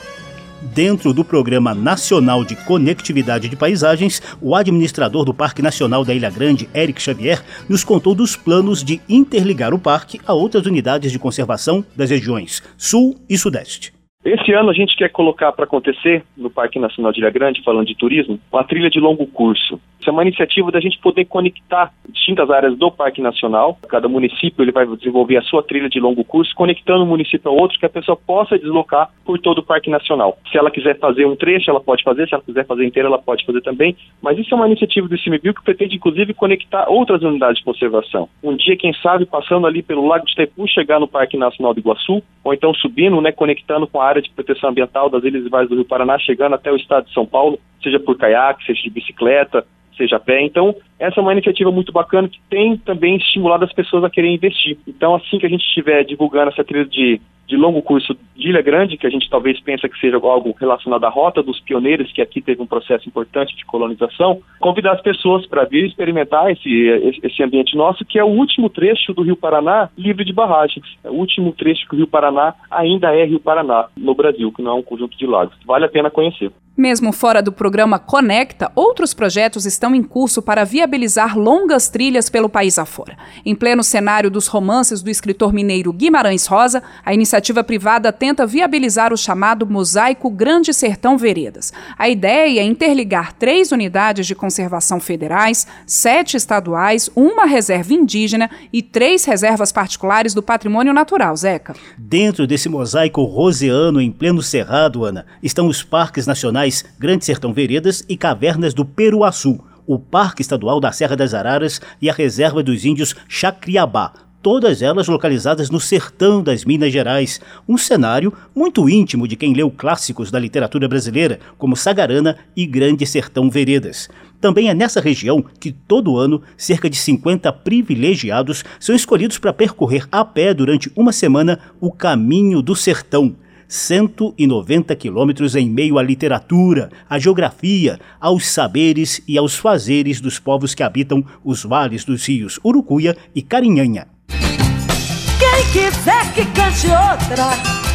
Dentro 0.62 1.12
do 1.12 1.24
Programa 1.24 1.74
Nacional 1.74 2.44
de 2.44 2.56
Conectividade 2.56 3.48
de 3.48 3.56
Paisagens, 3.56 4.22
o 4.40 4.54
administrador 4.54 5.24
do 5.24 5.34
Parque 5.34 5.60
Nacional 5.60 6.04
da 6.04 6.14
Ilha 6.14 6.30
Grande, 6.30 6.68
Eric 6.74 7.00
Xavier, 7.00 7.42
nos 7.68 7.84
contou 7.84 8.14
dos 8.14 8.36
planos 8.36 8.82
de 8.82 9.00
interligar 9.08 9.74
o 9.74 9.78
parque 9.78 10.20
a 10.26 10.32
outras 10.32 10.66
unidades 10.66 11.12
de 11.12 11.18
conservação 11.18 11.84
das 11.94 12.10
regiões 12.10 12.62
Sul 12.76 13.16
e 13.28 13.36
Sudeste. 13.36 13.95
Esse 14.26 14.52
ano 14.52 14.70
a 14.70 14.72
gente 14.72 14.96
quer 14.96 15.08
colocar 15.08 15.52
para 15.52 15.66
acontecer 15.66 16.24
no 16.36 16.50
Parque 16.50 16.80
Nacional 16.80 17.12
de 17.12 17.20
Ilha 17.20 17.30
Grande, 17.30 17.62
falando 17.62 17.86
de 17.86 17.94
turismo, 17.94 18.40
uma 18.52 18.64
trilha 18.64 18.90
de 18.90 18.98
longo 18.98 19.24
curso. 19.24 19.80
Isso 20.00 20.10
é 20.10 20.12
uma 20.12 20.22
iniciativa 20.22 20.70
da 20.72 20.80
gente 20.80 20.98
poder 20.98 21.26
conectar 21.26 21.92
distintas 22.08 22.50
áreas 22.50 22.76
do 22.76 22.90
Parque 22.90 23.20
Nacional. 23.20 23.78
Cada 23.88 24.08
município 24.08 24.64
ele 24.64 24.72
vai 24.72 24.84
desenvolver 24.84 25.36
a 25.36 25.42
sua 25.42 25.62
trilha 25.62 25.88
de 25.88 26.00
longo 26.00 26.24
curso, 26.24 26.54
conectando 26.56 27.04
um 27.04 27.06
município 27.06 27.48
a 27.50 27.54
outro, 27.54 27.78
que 27.78 27.86
a 27.86 27.88
pessoa 27.88 28.16
possa 28.16 28.58
deslocar 28.58 29.10
por 29.24 29.38
todo 29.38 29.58
o 29.58 29.62
Parque 29.62 29.90
Nacional. 29.90 30.36
Se 30.50 30.58
ela 30.58 30.72
quiser 30.72 30.98
fazer 30.98 31.24
um 31.24 31.36
trecho, 31.36 31.70
ela 31.70 31.80
pode 31.80 32.02
fazer. 32.02 32.28
Se 32.28 32.34
ela 32.34 32.42
quiser 32.42 32.66
fazer 32.66 32.84
inteira, 32.84 33.08
ela 33.08 33.18
pode 33.18 33.46
fazer 33.46 33.60
também. 33.60 33.96
Mas 34.20 34.36
isso 34.38 34.52
é 34.52 34.56
uma 34.56 34.66
iniciativa 34.66 35.06
do 35.06 35.14
ICMBio 35.14 35.54
que 35.54 35.62
pretende, 35.62 35.94
inclusive, 35.96 36.34
conectar 36.34 36.88
outras 36.88 37.22
unidades 37.22 37.58
de 37.58 37.64
conservação. 37.64 38.28
Um 38.42 38.56
dia, 38.56 38.76
quem 38.76 38.92
sabe, 38.94 39.24
passando 39.24 39.66
ali 39.68 39.82
pelo 39.82 40.06
Lago 40.06 40.26
de 40.26 40.32
Itaipu, 40.32 40.66
chegar 40.66 40.98
no 40.98 41.08
Parque 41.08 41.36
Nacional 41.36 41.72
do 41.72 41.80
Iguaçu, 41.80 42.22
ou 42.42 42.54
então 42.54 42.74
subindo, 42.74 43.20
né, 43.20 43.32
conectando 43.32 43.86
com 43.86 44.00
a 44.00 44.06
área 44.06 44.15
área 44.16 44.22
de 44.22 44.30
proteção 44.30 44.70
ambiental 44.70 45.08
das 45.10 45.22
Ilhas 45.24 45.44
e 45.44 45.48
Vales 45.48 45.68
do 45.68 45.76
Rio 45.76 45.84
Paraná, 45.84 46.18
chegando 46.18 46.54
até 46.54 46.72
o 46.72 46.76
estado 46.76 47.06
de 47.06 47.12
São 47.12 47.26
Paulo, 47.26 47.58
seja 47.82 48.00
por 48.00 48.16
caiaque, 48.16 48.64
seja 48.64 48.82
de 48.82 48.90
bicicleta, 48.90 49.66
seja 49.96 50.20
pé. 50.20 50.42
Então, 50.42 50.74
essa 50.98 51.20
é 51.20 51.22
uma 51.22 51.32
iniciativa 51.32 51.70
muito 51.70 51.92
bacana 51.92 52.28
que 52.28 52.40
tem 52.48 52.76
também 52.76 53.16
estimulado 53.16 53.64
as 53.64 53.72
pessoas 53.72 54.04
a 54.04 54.10
querer 54.10 54.28
investir. 54.28 54.78
Então, 54.86 55.14
assim 55.14 55.38
que 55.38 55.46
a 55.46 55.50
gente 55.50 55.64
estiver 55.64 56.04
divulgando 56.04 56.50
essa 56.50 56.64
trilha 56.64 56.84
de 56.84 57.20
de 57.46 57.56
longo 57.56 57.80
curso 57.80 58.16
de 58.34 58.48
Ilha 58.48 58.60
Grande, 58.60 58.96
que 58.96 59.06
a 59.06 59.10
gente 59.10 59.30
talvez 59.30 59.60
pensa 59.60 59.88
que 59.88 59.98
seja 59.98 60.16
algo 60.16 60.54
relacionado 60.58 61.04
à 61.04 61.08
rota 61.08 61.42
dos 61.42 61.60
pioneiros, 61.60 62.12
que 62.12 62.20
aqui 62.20 62.40
teve 62.42 62.60
um 62.60 62.66
processo 62.66 63.08
importante 63.08 63.56
de 63.56 63.64
colonização, 63.64 64.40
convidar 64.58 64.92
as 64.92 65.00
pessoas 65.00 65.46
para 65.46 65.64
vir 65.64 65.86
experimentar 65.86 66.50
esse, 66.50 67.20
esse 67.22 67.42
ambiente 67.42 67.76
nosso, 67.76 68.04
que 68.04 68.18
é 68.18 68.24
o 68.24 68.28
último 68.28 68.68
trecho 68.68 69.14
do 69.14 69.22
Rio 69.22 69.36
Paraná 69.36 69.88
livre 69.96 70.24
de 70.24 70.32
barragens. 70.32 70.86
É 71.04 71.10
o 71.10 71.14
último 71.14 71.52
trecho 71.52 71.86
que 71.88 71.94
o 71.94 71.98
Rio 71.98 72.08
Paraná 72.08 72.54
ainda 72.70 73.14
é 73.14 73.24
Rio 73.24 73.40
Paraná 73.40 73.86
no 73.96 74.14
Brasil, 74.14 74.52
que 74.52 74.62
não 74.62 74.72
é 74.72 74.74
um 74.74 74.82
conjunto 74.82 75.16
de 75.16 75.26
lagos. 75.26 75.56
Vale 75.64 75.84
a 75.84 75.88
pena 75.88 76.10
conhecer. 76.10 76.50
Mesmo 76.76 77.10
fora 77.10 77.40
do 77.40 77.50
programa 77.50 77.98
Conecta, 77.98 78.70
outros 78.74 79.14
projetos 79.14 79.64
estão 79.64 79.94
em 79.94 80.02
curso 80.02 80.42
para 80.42 80.62
viabilizar 80.62 81.38
longas 81.38 81.88
trilhas 81.88 82.28
pelo 82.28 82.50
país 82.50 82.78
afora. 82.78 83.16
Em 83.46 83.54
pleno 83.54 83.82
cenário 83.82 84.30
dos 84.30 84.46
romances 84.46 85.00
do 85.00 85.08
escritor 85.08 85.54
mineiro 85.54 85.90
Guimarães 85.90 86.44
Rosa, 86.44 86.82
a 87.02 87.14
iniciativa 87.14 87.64
privada 87.64 88.12
tenta 88.12 88.46
viabilizar 88.46 89.10
o 89.10 89.16
chamado 89.16 89.66
Mosaico 89.66 90.28
Grande 90.28 90.74
Sertão 90.74 91.16
Veredas. 91.16 91.72
A 91.96 92.10
ideia 92.10 92.60
é 92.60 92.64
interligar 92.64 93.32
três 93.32 93.72
unidades 93.72 94.26
de 94.26 94.34
conservação 94.34 95.00
federais, 95.00 95.66
sete 95.86 96.36
estaduais, 96.36 97.08
uma 97.16 97.46
reserva 97.46 97.94
indígena 97.94 98.50
e 98.70 98.82
três 98.82 99.24
reservas 99.24 99.72
particulares 99.72 100.34
do 100.34 100.42
patrimônio 100.42 100.92
natural, 100.92 101.34
Zeca. 101.38 101.74
Dentro 101.96 102.46
desse 102.46 102.68
mosaico 102.68 103.24
roseano 103.24 103.98
em 103.98 104.12
pleno 104.12 104.42
cerrado, 104.42 105.06
Ana, 105.06 105.24
estão 105.42 105.68
os 105.68 105.82
parques 105.82 106.26
nacionais 106.26 106.65
Grande 106.98 107.24
Sertão 107.24 107.52
Veredas 107.52 108.04
e 108.08 108.16
Cavernas 108.16 108.74
do 108.74 108.84
Peruaçu, 108.84 109.60
o 109.86 109.98
Parque 109.98 110.42
Estadual 110.42 110.80
da 110.80 110.90
Serra 110.90 111.16
das 111.16 111.32
Araras 111.32 111.80
e 112.02 112.10
a 112.10 112.12
Reserva 112.12 112.62
dos 112.62 112.84
Índios 112.84 113.14
Chacriabá, 113.28 114.12
todas 114.42 114.82
elas 114.82 115.08
localizadas 115.08 115.70
no 115.70 115.80
sertão 115.80 116.42
das 116.42 116.64
Minas 116.64 116.92
Gerais, 116.92 117.40
um 117.68 117.76
cenário 117.76 118.32
muito 118.54 118.88
íntimo 118.88 119.26
de 119.26 119.36
quem 119.36 119.54
leu 119.54 119.70
clássicos 119.70 120.30
da 120.30 120.38
literatura 120.38 120.88
brasileira, 120.88 121.40
como 121.58 121.76
Sagarana 121.76 122.36
e 122.56 122.66
Grande 122.66 123.06
Sertão 123.06 123.48
Veredas. 123.50 124.08
Também 124.40 124.68
é 124.68 124.74
nessa 124.74 125.00
região 125.00 125.44
que, 125.58 125.72
todo 125.72 126.16
ano, 126.16 126.42
cerca 126.56 126.88
de 126.90 126.96
50 126.96 127.52
privilegiados 127.52 128.64
são 128.78 128.94
escolhidos 128.94 129.38
para 129.38 129.52
percorrer 129.52 130.06
a 130.12 130.24
pé 130.24 130.52
durante 130.52 130.92
uma 130.94 131.12
semana 131.12 131.58
o 131.80 131.90
Caminho 131.90 132.62
do 132.62 132.76
Sertão 132.76 133.34
190 133.68 134.94
quilômetros 134.96 135.54
em 135.54 135.68
meio 135.68 135.98
à 135.98 136.02
literatura, 136.02 136.90
à 137.08 137.18
geografia, 137.18 137.98
aos 138.20 138.46
saberes 138.46 139.20
e 139.26 139.36
aos 139.36 139.56
fazeres 139.56 140.20
dos 140.20 140.38
povos 140.38 140.74
que 140.74 140.82
habitam 140.82 141.24
os 141.44 141.64
vales 141.64 142.04
dos 142.04 142.26
rios 142.26 142.58
Urucuia 142.64 143.16
e 143.34 143.42
Carinhanha. 143.42 144.06
Quem 144.28 145.72
quiser 145.72 146.32
que 146.34 146.44
cante 146.46 146.86
outra, 146.86 147.50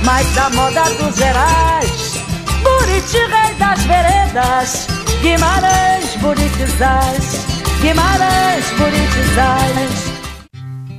mais 0.06 0.28
da 0.36 0.50
moda 0.50 0.84
dos 0.96 1.16
Gerais, 1.16 2.22
Buriti, 2.64 3.18
rei 3.18 3.56
das 3.58 3.84
veredas, 3.84 4.88
Guimarães, 5.22 6.16
Buritizais, 6.22 7.46
Guimarães, 7.82 8.66
Buritizais. 8.78 10.21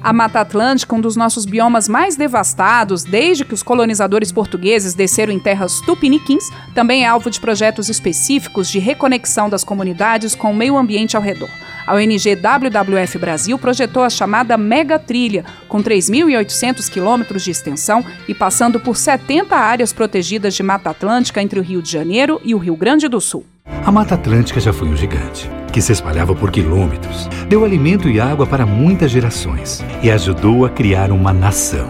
A 0.03 0.13
Mata 0.13 0.41
Atlântica, 0.41 0.97
um 0.97 1.01
dos 1.01 1.15
nossos 1.15 1.45
biomas 1.45 1.89
mais 1.89 2.17
devastados 2.17 3.05
desde 3.05 3.45
que 3.45 3.55
os 3.55 3.63
colonizadores 3.63 4.33
portugueses 4.33 4.95
desceram 4.95 5.33
em 5.33 5.39
terras 5.39 5.81
tupiniquins, 5.81 6.51
também 6.75 7.05
é 7.05 7.07
alvo 7.07 7.31
de 7.31 7.39
projetos 7.39 7.89
específicos 7.89 8.69
de 8.69 8.81
reconexão 8.81 9.49
das 9.49 9.63
comunidades 9.63 10.35
com 10.35 10.51
o 10.51 10.55
meio 10.55 10.77
ambiente 10.77 11.17
ao 11.17 11.23
redor. 11.23 11.49
A 11.87 11.95
ONG 11.95 12.35
WWF 12.35 13.19
Brasil 13.19 13.57
projetou 13.59 14.03
a 14.03 14.11
chamada 14.11 14.57
Mega 14.57 14.99
Trilha, 14.99 15.45
com 15.69 15.81
3.800 15.81 16.91
quilômetros 16.91 17.45
de 17.45 17.53
extensão 17.53 18.05
e 18.27 18.35
passando 18.35 18.81
por 18.81 18.97
70 18.97 19.55
áreas 19.55 19.93
protegidas 19.93 20.55
de 20.55 20.65
Mata 20.65 20.91
Atlântica 20.91 21.41
entre 21.41 21.61
o 21.61 21.63
Rio 21.63 21.81
de 21.81 21.91
Janeiro 21.91 22.41
e 22.45 22.57
o 22.57 22.59
Rio 22.59 22.75
Grande 22.75 23.07
do 23.07 23.21
Sul. 23.21 23.47
A 23.85 23.93
Mata 23.93 24.17
Atlântica 24.17 24.59
já 24.59 24.73
foi 24.73 24.89
um 24.89 24.97
gigante 24.97 25.49
que 25.73 25.81
se 25.81 25.93
espalhava 25.93 26.35
por 26.35 26.51
quilômetros, 26.51 27.29
deu 27.49 27.65
alimento 27.65 28.09
e 28.09 28.21
água 28.21 28.47
para 28.47 28.67
muitas 28.67 29.11
gerações 29.11 29.83
e 30.03 30.11
ajudou 30.11 30.65
a 30.65 30.71
criar 30.71 31.11
uma 31.11 31.33
nação. 31.33 31.89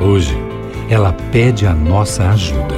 Hoje, 0.00 0.38
ela 0.88 1.12
pede 1.32 1.66
a 1.66 1.74
nossa 1.74 2.28
ajuda. 2.30 2.74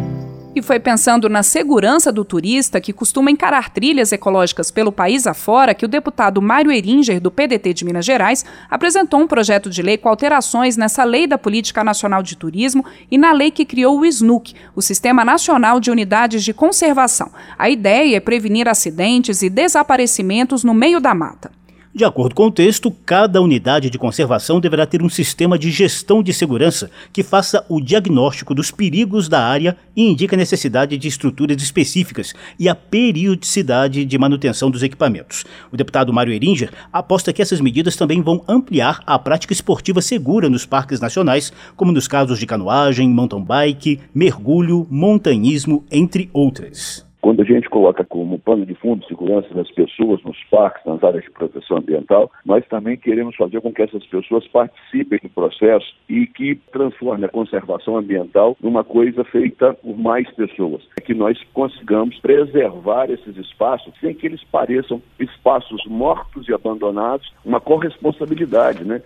E 0.54 0.60
foi 0.60 0.78
pensando 0.78 1.30
na 1.30 1.42
segurança 1.42 2.12
do 2.12 2.26
turista 2.26 2.78
que 2.78 2.92
costuma 2.92 3.30
encarar 3.30 3.70
trilhas 3.70 4.12
ecológicas 4.12 4.70
pelo 4.70 4.92
país 4.92 5.26
afora 5.26 5.72
que 5.72 5.86
o 5.86 5.88
deputado 5.88 6.42
Mário 6.42 6.70
Eringer, 6.70 7.18
do 7.22 7.30
PDT 7.30 7.72
de 7.72 7.84
Minas 7.86 8.04
Gerais, 8.04 8.44
apresentou 8.68 9.18
um 9.20 9.26
projeto 9.26 9.70
de 9.70 9.80
lei 9.80 9.96
com 9.96 10.10
alterações 10.10 10.76
nessa 10.76 11.04
Lei 11.04 11.26
da 11.26 11.38
Política 11.38 11.82
Nacional 11.82 12.22
de 12.22 12.36
Turismo 12.36 12.84
e 13.10 13.16
na 13.16 13.32
lei 13.32 13.50
que 13.50 13.64
criou 13.64 13.98
o 13.98 14.04
SNUC, 14.04 14.54
o 14.76 14.82
Sistema 14.82 15.24
Nacional 15.24 15.80
de 15.80 15.90
Unidades 15.90 16.44
de 16.44 16.52
Conservação. 16.52 17.32
A 17.58 17.70
ideia 17.70 18.16
é 18.18 18.20
prevenir 18.20 18.68
acidentes 18.68 19.40
e 19.40 19.48
desaparecimentos 19.48 20.62
no 20.62 20.74
meio 20.74 21.00
da 21.00 21.14
mata. 21.14 21.61
De 21.94 22.06
acordo 22.06 22.34
com 22.34 22.46
o 22.46 22.50
texto, 22.50 22.90
cada 23.04 23.42
unidade 23.42 23.90
de 23.90 23.98
conservação 23.98 24.58
deverá 24.58 24.86
ter 24.86 25.02
um 25.02 25.10
sistema 25.10 25.58
de 25.58 25.70
gestão 25.70 26.22
de 26.22 26.32
segurança 26.32 26.90
que 27.12 27.22
faça 27.22 27.66
o 27.68 27.82
diagnóstico 27.82 28.54
dos 28.54 28.70
perigos 28.70 29.28
da 29.28 29.44
área 29.44 29.76
e 29.94 30.08
indique 30.08 30.34
a 30.34 30.38
necessidade 30.38 30.96
de 30.96 31.06
estruturas 31.06 31.62
específicas 31.62 32.32
e 32.58 32.66
a 32.66 32.74
periodicidade 32.74 34.06
de 34.06 34.18
manutenção 34.18 34.70
dos 34.70 34.82
equipamentos. 34.82 35.44
O 35.70 35.76
deputado 35.76 36.14
Mário 36.14 36.32
Eringer 36.32 36.72
aposta 36.90 37.30
que 37.30 37.42
essas 37.42 37.60
medidas 37.60 37.94
também 37.94 38.22
vão 38.22 38.42
ampliar 38.48 39.02
a 39.06 39.18
prática 39.18 39.52
esportiva 39.52 40.00
segura 40.00 40.48
nos 40.48 40.64
parques 40.64 40.98
nacionais, 40.98 41.52
como 41.76 41.92
nos 41.92 42.08
casos 42.08 42.38
de 42.38 42.46
canoagem, 42.46 43.06
mountain 43.10 43.44
bike, 43.44 44.00
mergulho, 44.14 44.86
montanhismo, 44.90 45.84
entre 45.90 46.30
outras. 46.32 47.11
Quando 47.22 47.40
a 47.40 47.44
gente 47.44 47.70
coloca 47.70 48.04
como 48.04 48.36
pano 48.40 48.66
de 48.66 48.74
fundo 48.74 49.06
segurança 49.06 49.54
das 49.54 49.70
pessoas 49.70 50.20
nos 50.24 50.36
parques, 50.50 50.84
nas 50.84 51.02
áreas 51.04 51.22
de 51.22 51.30
proteção 51.30 51.76
ambiental, 51.76 52.28
nós 52.44 52.66
também 52.66 52.96
queremos 52.96 53.36
fazer 53.36 53.60
com 53.60 53.72
que 53.72 53.80
essas 53.80 54.04
pessoas 54.06 54.46
participem 54.48 55.20
do 55.22 55.28
processo 55.28 55.86
e 56.08 56.26
que 56.26 56.56
transforme 56.72 57.24
a 57.24 57.28
conservação 57.28 57.96
ambiental 57.96 58.56
numa 58.60 58.82
coisa 58.82 59.22
feita 59.22 59.72
por 59.72 59.96
mais 59.96 60.28
pessoas. 60.32 60.82
É 60.98 61.00
que 61.00 61.14
nós 61.14 61.38
consigamos 61.54 62.18
preservar 62.18 63.08
esses 63.08 63.36
espaços 63.36 63.94
sem 64.00 64.12
que 64.14 64.26
eles 64.26 64.42
pareçam 64.50 65.00
espaços 65.20 65.80
mortos 65.86 66.48
e 66.48 66.52
abandonados, 66.52 67.32
uma 67.44 67.60
corresponsabilidade, 67.60 68.84
né? 68.84 69.00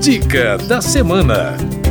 Dica 0.00 0.56
da 0.66 0.80
semana. 0.80 1.81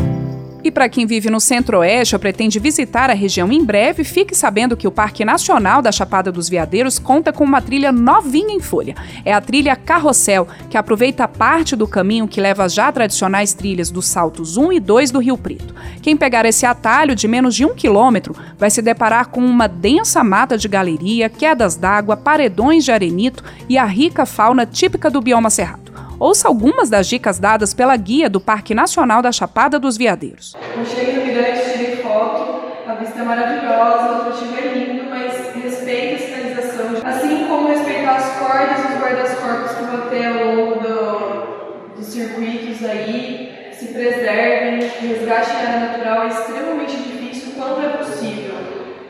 E 0.64 0.70
para 0.70 0.88
quem 0.88 1.08
vive 1.08 1.30
no 1.30 1.40
Centro-Oeste 1.40 2.16
ou 2.16 2.20
pretende 2.20 2.60
visitar 2.60 3.10
a 3.10 3.14
região 3.14 3.52
em 3.52 3.66
breve, 3.66 4.04
fique 4.04 4.36
sabendo 4.36 4.78
que 4.78 4.88
o 4.88 4.92
Parque 4.92 5.26
Nacional 5.26 5.82
da 5.82 5.92
Chapada 5.92 6.32
dos 6.32 6.48
Veadeiros 6.48 7.00
conta 7.00 7.34
com 7.34 7.44
uma 7.44 7.62
trilha 7.62 7.92
novinha 7.92 8.54
em 8.54 8.60
folha. 8.60 8.96
É 9.26 9.34
a 9.34 9.42
trilha 9.42 9.76
Carrossel, 9.76 10.48
que 10.70 10.78
aproveita 10.78 11.28
parte 11.28 11.76
do 11.76 11.88
caminho 11.88 12.28
que 12.28 12.40
leva 12.40 12.64
às 12.64 12.74
já 12.74 12.92
tradicionais 12.92 13.54
trilhas 13.54 13.90
dos 13.90 14.06
saltos 14.06 14.56
1 14.56 14.74
e 14.74 14.80
2 14.80 15.10
do 15.10 15.20
Rio 15.20 15.38
Preto. 15.38 15.74
Quem 16.00 16.16
pegar 16.16 16.46
esse 16.46 16.66
atalho 16.66 17.16
de 17.16 17.28
menos 17.28 17.56
de 17.56 17.66
um 17.66 17.74
quilômetro 17.74 18.36
vai 18.58 18.70
se 18.70 18.84
deparar 18.84 19.30
com 19.30 19.44
uma 19.44 19.68
densa 19.68 20.24
mata 20.24 20.58
de 20.58 20.68
galeria, 20.68 21.28
quedas 21.28 21.76
d'água, 21.76 22.16
paredões 22.16 22.86
de 22.86 22.92
arenito 22.92 23.44
e 23.68 23.80
a 23.80 23.86
rica 23.86 24.28
fauna 24.28 24.66
típica 24.66 25.10
do 25.10 25.22
bioma 25.22 25.50
cerrado. 25.50 25.81
Ouça 26.22 26.48
algumas 26.48 26.88
das 26.88 27.08
dicas 27.08 27.40
dadas 27.40 27.74
pela 27.74 27.98
guia 27.98 28.30
do 28.30 28.40
Parque 28.40 28.76
Nacional 28.76 29.24
da 29.24 29.32
Chapada 29.32 29.80
dos 29.80 29.98
Veadeiros. 29.98 30.56
Eu 30.78 30.86
cheguei 30.86 31.16
no 31.16 31.26
mirante, 31.26 31.72
tirei 31.72 31.96
foto, 31.96 32.62
a 32.88 32.94
vista 32.94 33.22
é 33.22 33.24
maravilhosa, 33.24 34.12
o 34.12 34.16
atrativo 34.22 34.56
é 34.56 34.68
lindo, 34.68 35.10
mas 35.10 35.34
respeite 35.56 36.24
a 36.24 36.28
sinalização, 36.28 36.86
assim 37.04 37.48
como 37.48 37.70
respeitar 37.70 38.18
as 38.18 38.38
cordas 38.38 38.86
os 38.86 39.02
guarda-corpos 39.02 39.72
que 39.72 39.84
vão 39.84 40.10
ter 40.12 40.26
ao 40.28 40.56
longo 40.56 40.80
do, 40.80 41.96
dos 41.96 42.06
circuitos 42.06 42.88
aí, 42.88 43.72
se 43.74 43.88
preservem, 43.88 44.92
resgate 45.02 45.50
área 45.50 45.80
natural 45.80 46.26
é 46.26 46.28
extremamente 46.28 46.98
difícil 46.98 47.54
quando 47.58 47.84
é 47.84 47.98
possível. 47.98 48.58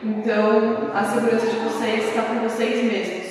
Então, 0.02 0.90
a 0.94 1.04
segurança 1.04 1.44
de 1.44 1.56
vocês 1.58 2.08
está 2.08 2.22
com 2.22 2.36
vocês 2.36 2.90
mesmos. 2.90 3.21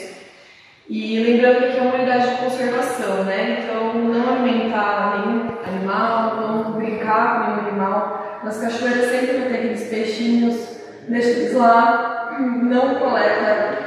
E 0.94 1.24
lembrando 1.24 1.72
que 1.72 1.78
é 1.78 1.82
uma 1.84 1.96
unidade 1.96 2.32
de 2.32 2.36
conservação, 2.44 3.24
né? 3.24 3.64
Então, 3.64 3.94
não 3.94 4.34
alimentar 4.34 5.24
nenhum 5.26 5.48
animal, 5.66 6.36
não 6.36 6.72
brincar 6.74 7.34
com 7.34 7.52
nenhum 7.52 7.68
animal. 7.70 8.42
Nas 8.44 8.58
cachoeiras 8.58 9.10
sempre 9.10 9.38
vai 9.38 9.48
ter 9.48 9.56
aqueles 9.56 9.88
peixinhos, 9.88 10.82
deixa 11.08 11.30
eles 11.30 11.54
lá, 11.54 12.38
não 12.38 12.96
coleta 12.96 13.78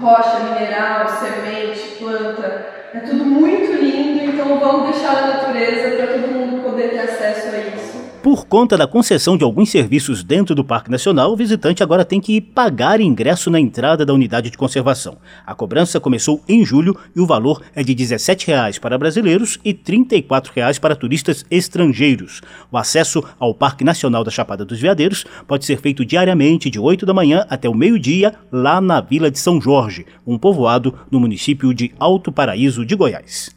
rocha, 0.00 0.40
mineral, 0.40 1.08
semente, 1.08 1.98
planta. 2.00 2.66
É 2.94 2.98
tudo 2.98 3.24
muito 3.24 3.72
lindo, 3.72 4.24
então 4.24 4.58
vamos 4.58 4.90
deixar 4.90 5.18
a 5.18 5.26
natureza 5.28 5.96
para 5.98 6.06
todo 6.14 6.32
mundo 6.32 6.64
poder 6.64 6.90
ter 6.90 6.98
acesso 6.98 7.54
a 7.54 7.58
isso. 7.58 8.09
Por 8.22 8.46
conta 8.46 8.76
da 8.76 8.86
concessão 8.86 9.34
de 9.34 9.44
alguns 9.44 9.70
serviços 9.70 10.22
dentro 10.22 10.54
do 10.54 10.62
Parque 10.62 10.90
Nacional, 10.90 11.32
o 11.32 11.36
visitante 11.36 11.82
agora 11.82 12.04
tem 12.04 12.20
que 12.20 12.38
pagar 12.38 13.00
ingresso 13.00 13.50
na 13.50 13.58
entrada 13.58 14.04
da 14.04 14.12
unidade 14.12 14.50
de 14.50 14.58
conservação. 14.58 15.16
A 15.46 15.54
cobrança 15.54 15.98
começou 15.98 16.42
em 16.46 16.62
julho 16.62 16.94
e 17.16 17.20
o 17.20 17.26
valor 17.26 17.62
é 17.74 17.82
de 17.82 17.92
R$ 17.92 17.98
17,00 17.98 18.78
para 18.78 18.98
brasileiros 18.98 19.58
e 19.64 19.70
R$ 19.70 19.80
34,00 19.86 20.78
para 20.78 20.94
turistas 20.94 21.46
estrangeiros. 21.50 22.42
O 22.70 22.76
acesso 22.76 23.24
ao 23.38 23.54
Parque 23.54 23.84
Nacional 23.84 24.22
da 24.22 24.30
Chapada 24.30 24.66
dos 24.66 24.78
Veadeiros 24.78 25.24
pode 25.48 25.64
ser 25.64 25.80
feito 25.80 26.04
diariamente 26.04 26.68
de 26.68 26.78
8 26.78 27.06
da 27.06 27.14
manhã 27.14 27.46
até 27.48 27.70
o 27.70 27.74
meio-dia, 27.74 28.34
lá 28.52 28.82
na 28.82 29.00
Vila 29.00 29.30
de 29.30 29.38
São 29.38 29.58
Jorge, 29.58 30.04
um 30.26 30.36
povoado 30.36 30.94
no 31.10 31.18
município 31.18 31.72
de 31.72 31.90
Alto 31.98 32.30
Paraíso 32.30 32.84
de 32.84 32.94
Goiás. 32.94 33.54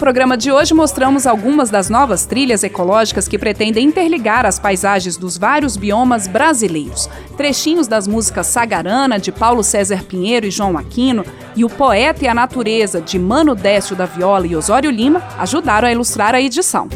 Programa 0.00 0.34
de 0.34 0.50
hoje 0.50 0.72
mostramos 0.72 1.26
algumas 1.26 1.68
das 1.68 1.90
novas 1.90 2.24
trilhas 2.24 2.64
ecológicas 2.64 3.28
que 3.28 3.38
pretendem 3.38 3.86
interligar 3.86 4.46
as 4.46 4.58
paisagens 4.58 5.18
dos 5.18 5.36
vários 5.36 5.76
biomas 5.76 6.26
brasileiros. 6.26 7.06
Trechinhos 7.36 7.86
das 7.86 8.08
músicas 8.08 8.46
Sagarana, 8.46 9.18
de 9.18 9.30
Paulo 9.30 9.62
César 9.62 10.02
Pinheiro 10.04 10.46
e 10.46 10.50
João 10.50 10.78
Aquino, 10.78 11.22
e 11.54 11.66
O 11.66 11.68
Poeta 11.68 12.24
e 12.24 12.28
a 12.28 12.34
Natureza, 12.34 12.98
de 12.98 13.18
Mano 13.18 13.54
Décio 13.54 13.94
da 13.94 14.06
Viola 14.06 14.46
e 14.46 14.56
Osório 14.56 14.90
Lima, 14.90 15.22
ajudaram 15.38 15.86
a 15.86 15.92
ilustrar 15.92 16.34
a 16.34 16.40
edição. 16.40 16.88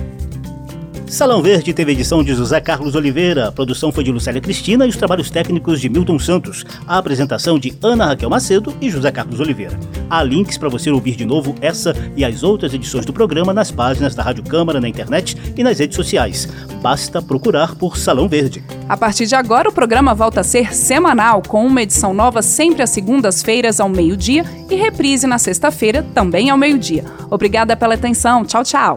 Salão 1.07 1.43
Verde 1.43 1.73
teve 1.73 1.93
edição 1.93 2.25
de 2.25 2.35
José 2.35 2.61
Carlos 2.61 2.95
Oliveira, 2.95 3.49
a 3.49 3.53
produção 3.53 3.93
foi 3.93 4.03
de 4.03 4.11
Lucélia 4.11 4.41
Cristina 4.41 4.87
e 4.87 4.89
os 4.89 4.97
trabalhos 4.97 5.31
técnicos 5.31 5.81
de 5.81 5.89
Milton 5.89 6.19
Santos, 6.19 6.65
a 6.89 6.99
apresentação 6.99 7.59
de 7.59 7.73
Ana 7.83 8.07
Raquel 8.07 8.31
Macedo 8.31 8.75
e 8.81 8.91
José 8.91 9.13
Carlos 9.13 9.39
Oliveira. 9.39 9.79
Há 10.09 10.23
links 10.23 10.59
para 10.59 10.69
você 10.69 10.91
ouvir 10.91 11.15
de 11.15 11.25
novo 11.25 11.55
essa 11.61 11.95
e 12.17 12.25
as 12.25 12.43
outras 12.43 12.73
edições 12.75 13.05
do 13.05 13.13
programa 13.13 13.53
nas 13.53 13.71
páginas 13.71 14.15
da 14.15 14.23
Rádio 14.23 14.45
Câmara 14.45 14.81
na 14.81 14.89
internet 14.89 15.37
e 15.57 15.63
nas 15.63 15.79
redes 15.79 15.95
sociais. 15.95 16.49
Basta 16.83 17.23
procurar 17.23 17.75
por 17.77 17.97
Salão 17.97 18.29
Verde. 18.29 18.65
A 18.89 18.97
partir 18.97 19.27
de 19.27 19.35
agora, 19.35 19.69
o 19.69 19.73
programa 19.73 20.15
volta 20.15 20.41
a 20.41 20.45
ser 20.45 20.75
semanal, 20.75 21.43
com 21.47 21.65
uma 21.65 21.83
edição 21.83 22.13
nova 22.13 22.43
sempre 22.43 22.83
às 22.83 22.91
segundas-feiras 22.91 23.79
ao 23.79 23.89
meio-dia 23.89 24.45
e 24.71 24.75
reprise 24.75 25.27
na 25.27 25.39
sexta-feira, 25.39 26.03
também 26.15 26.51
ao 26.51 26.59
meio-dia. 26.59 27.05
Obrigada 27.31 27.77
pela 27.77 27.95
atenção. 27.95 28.45
Tchau, 28.45 28.65
tchau. 28.65 28.97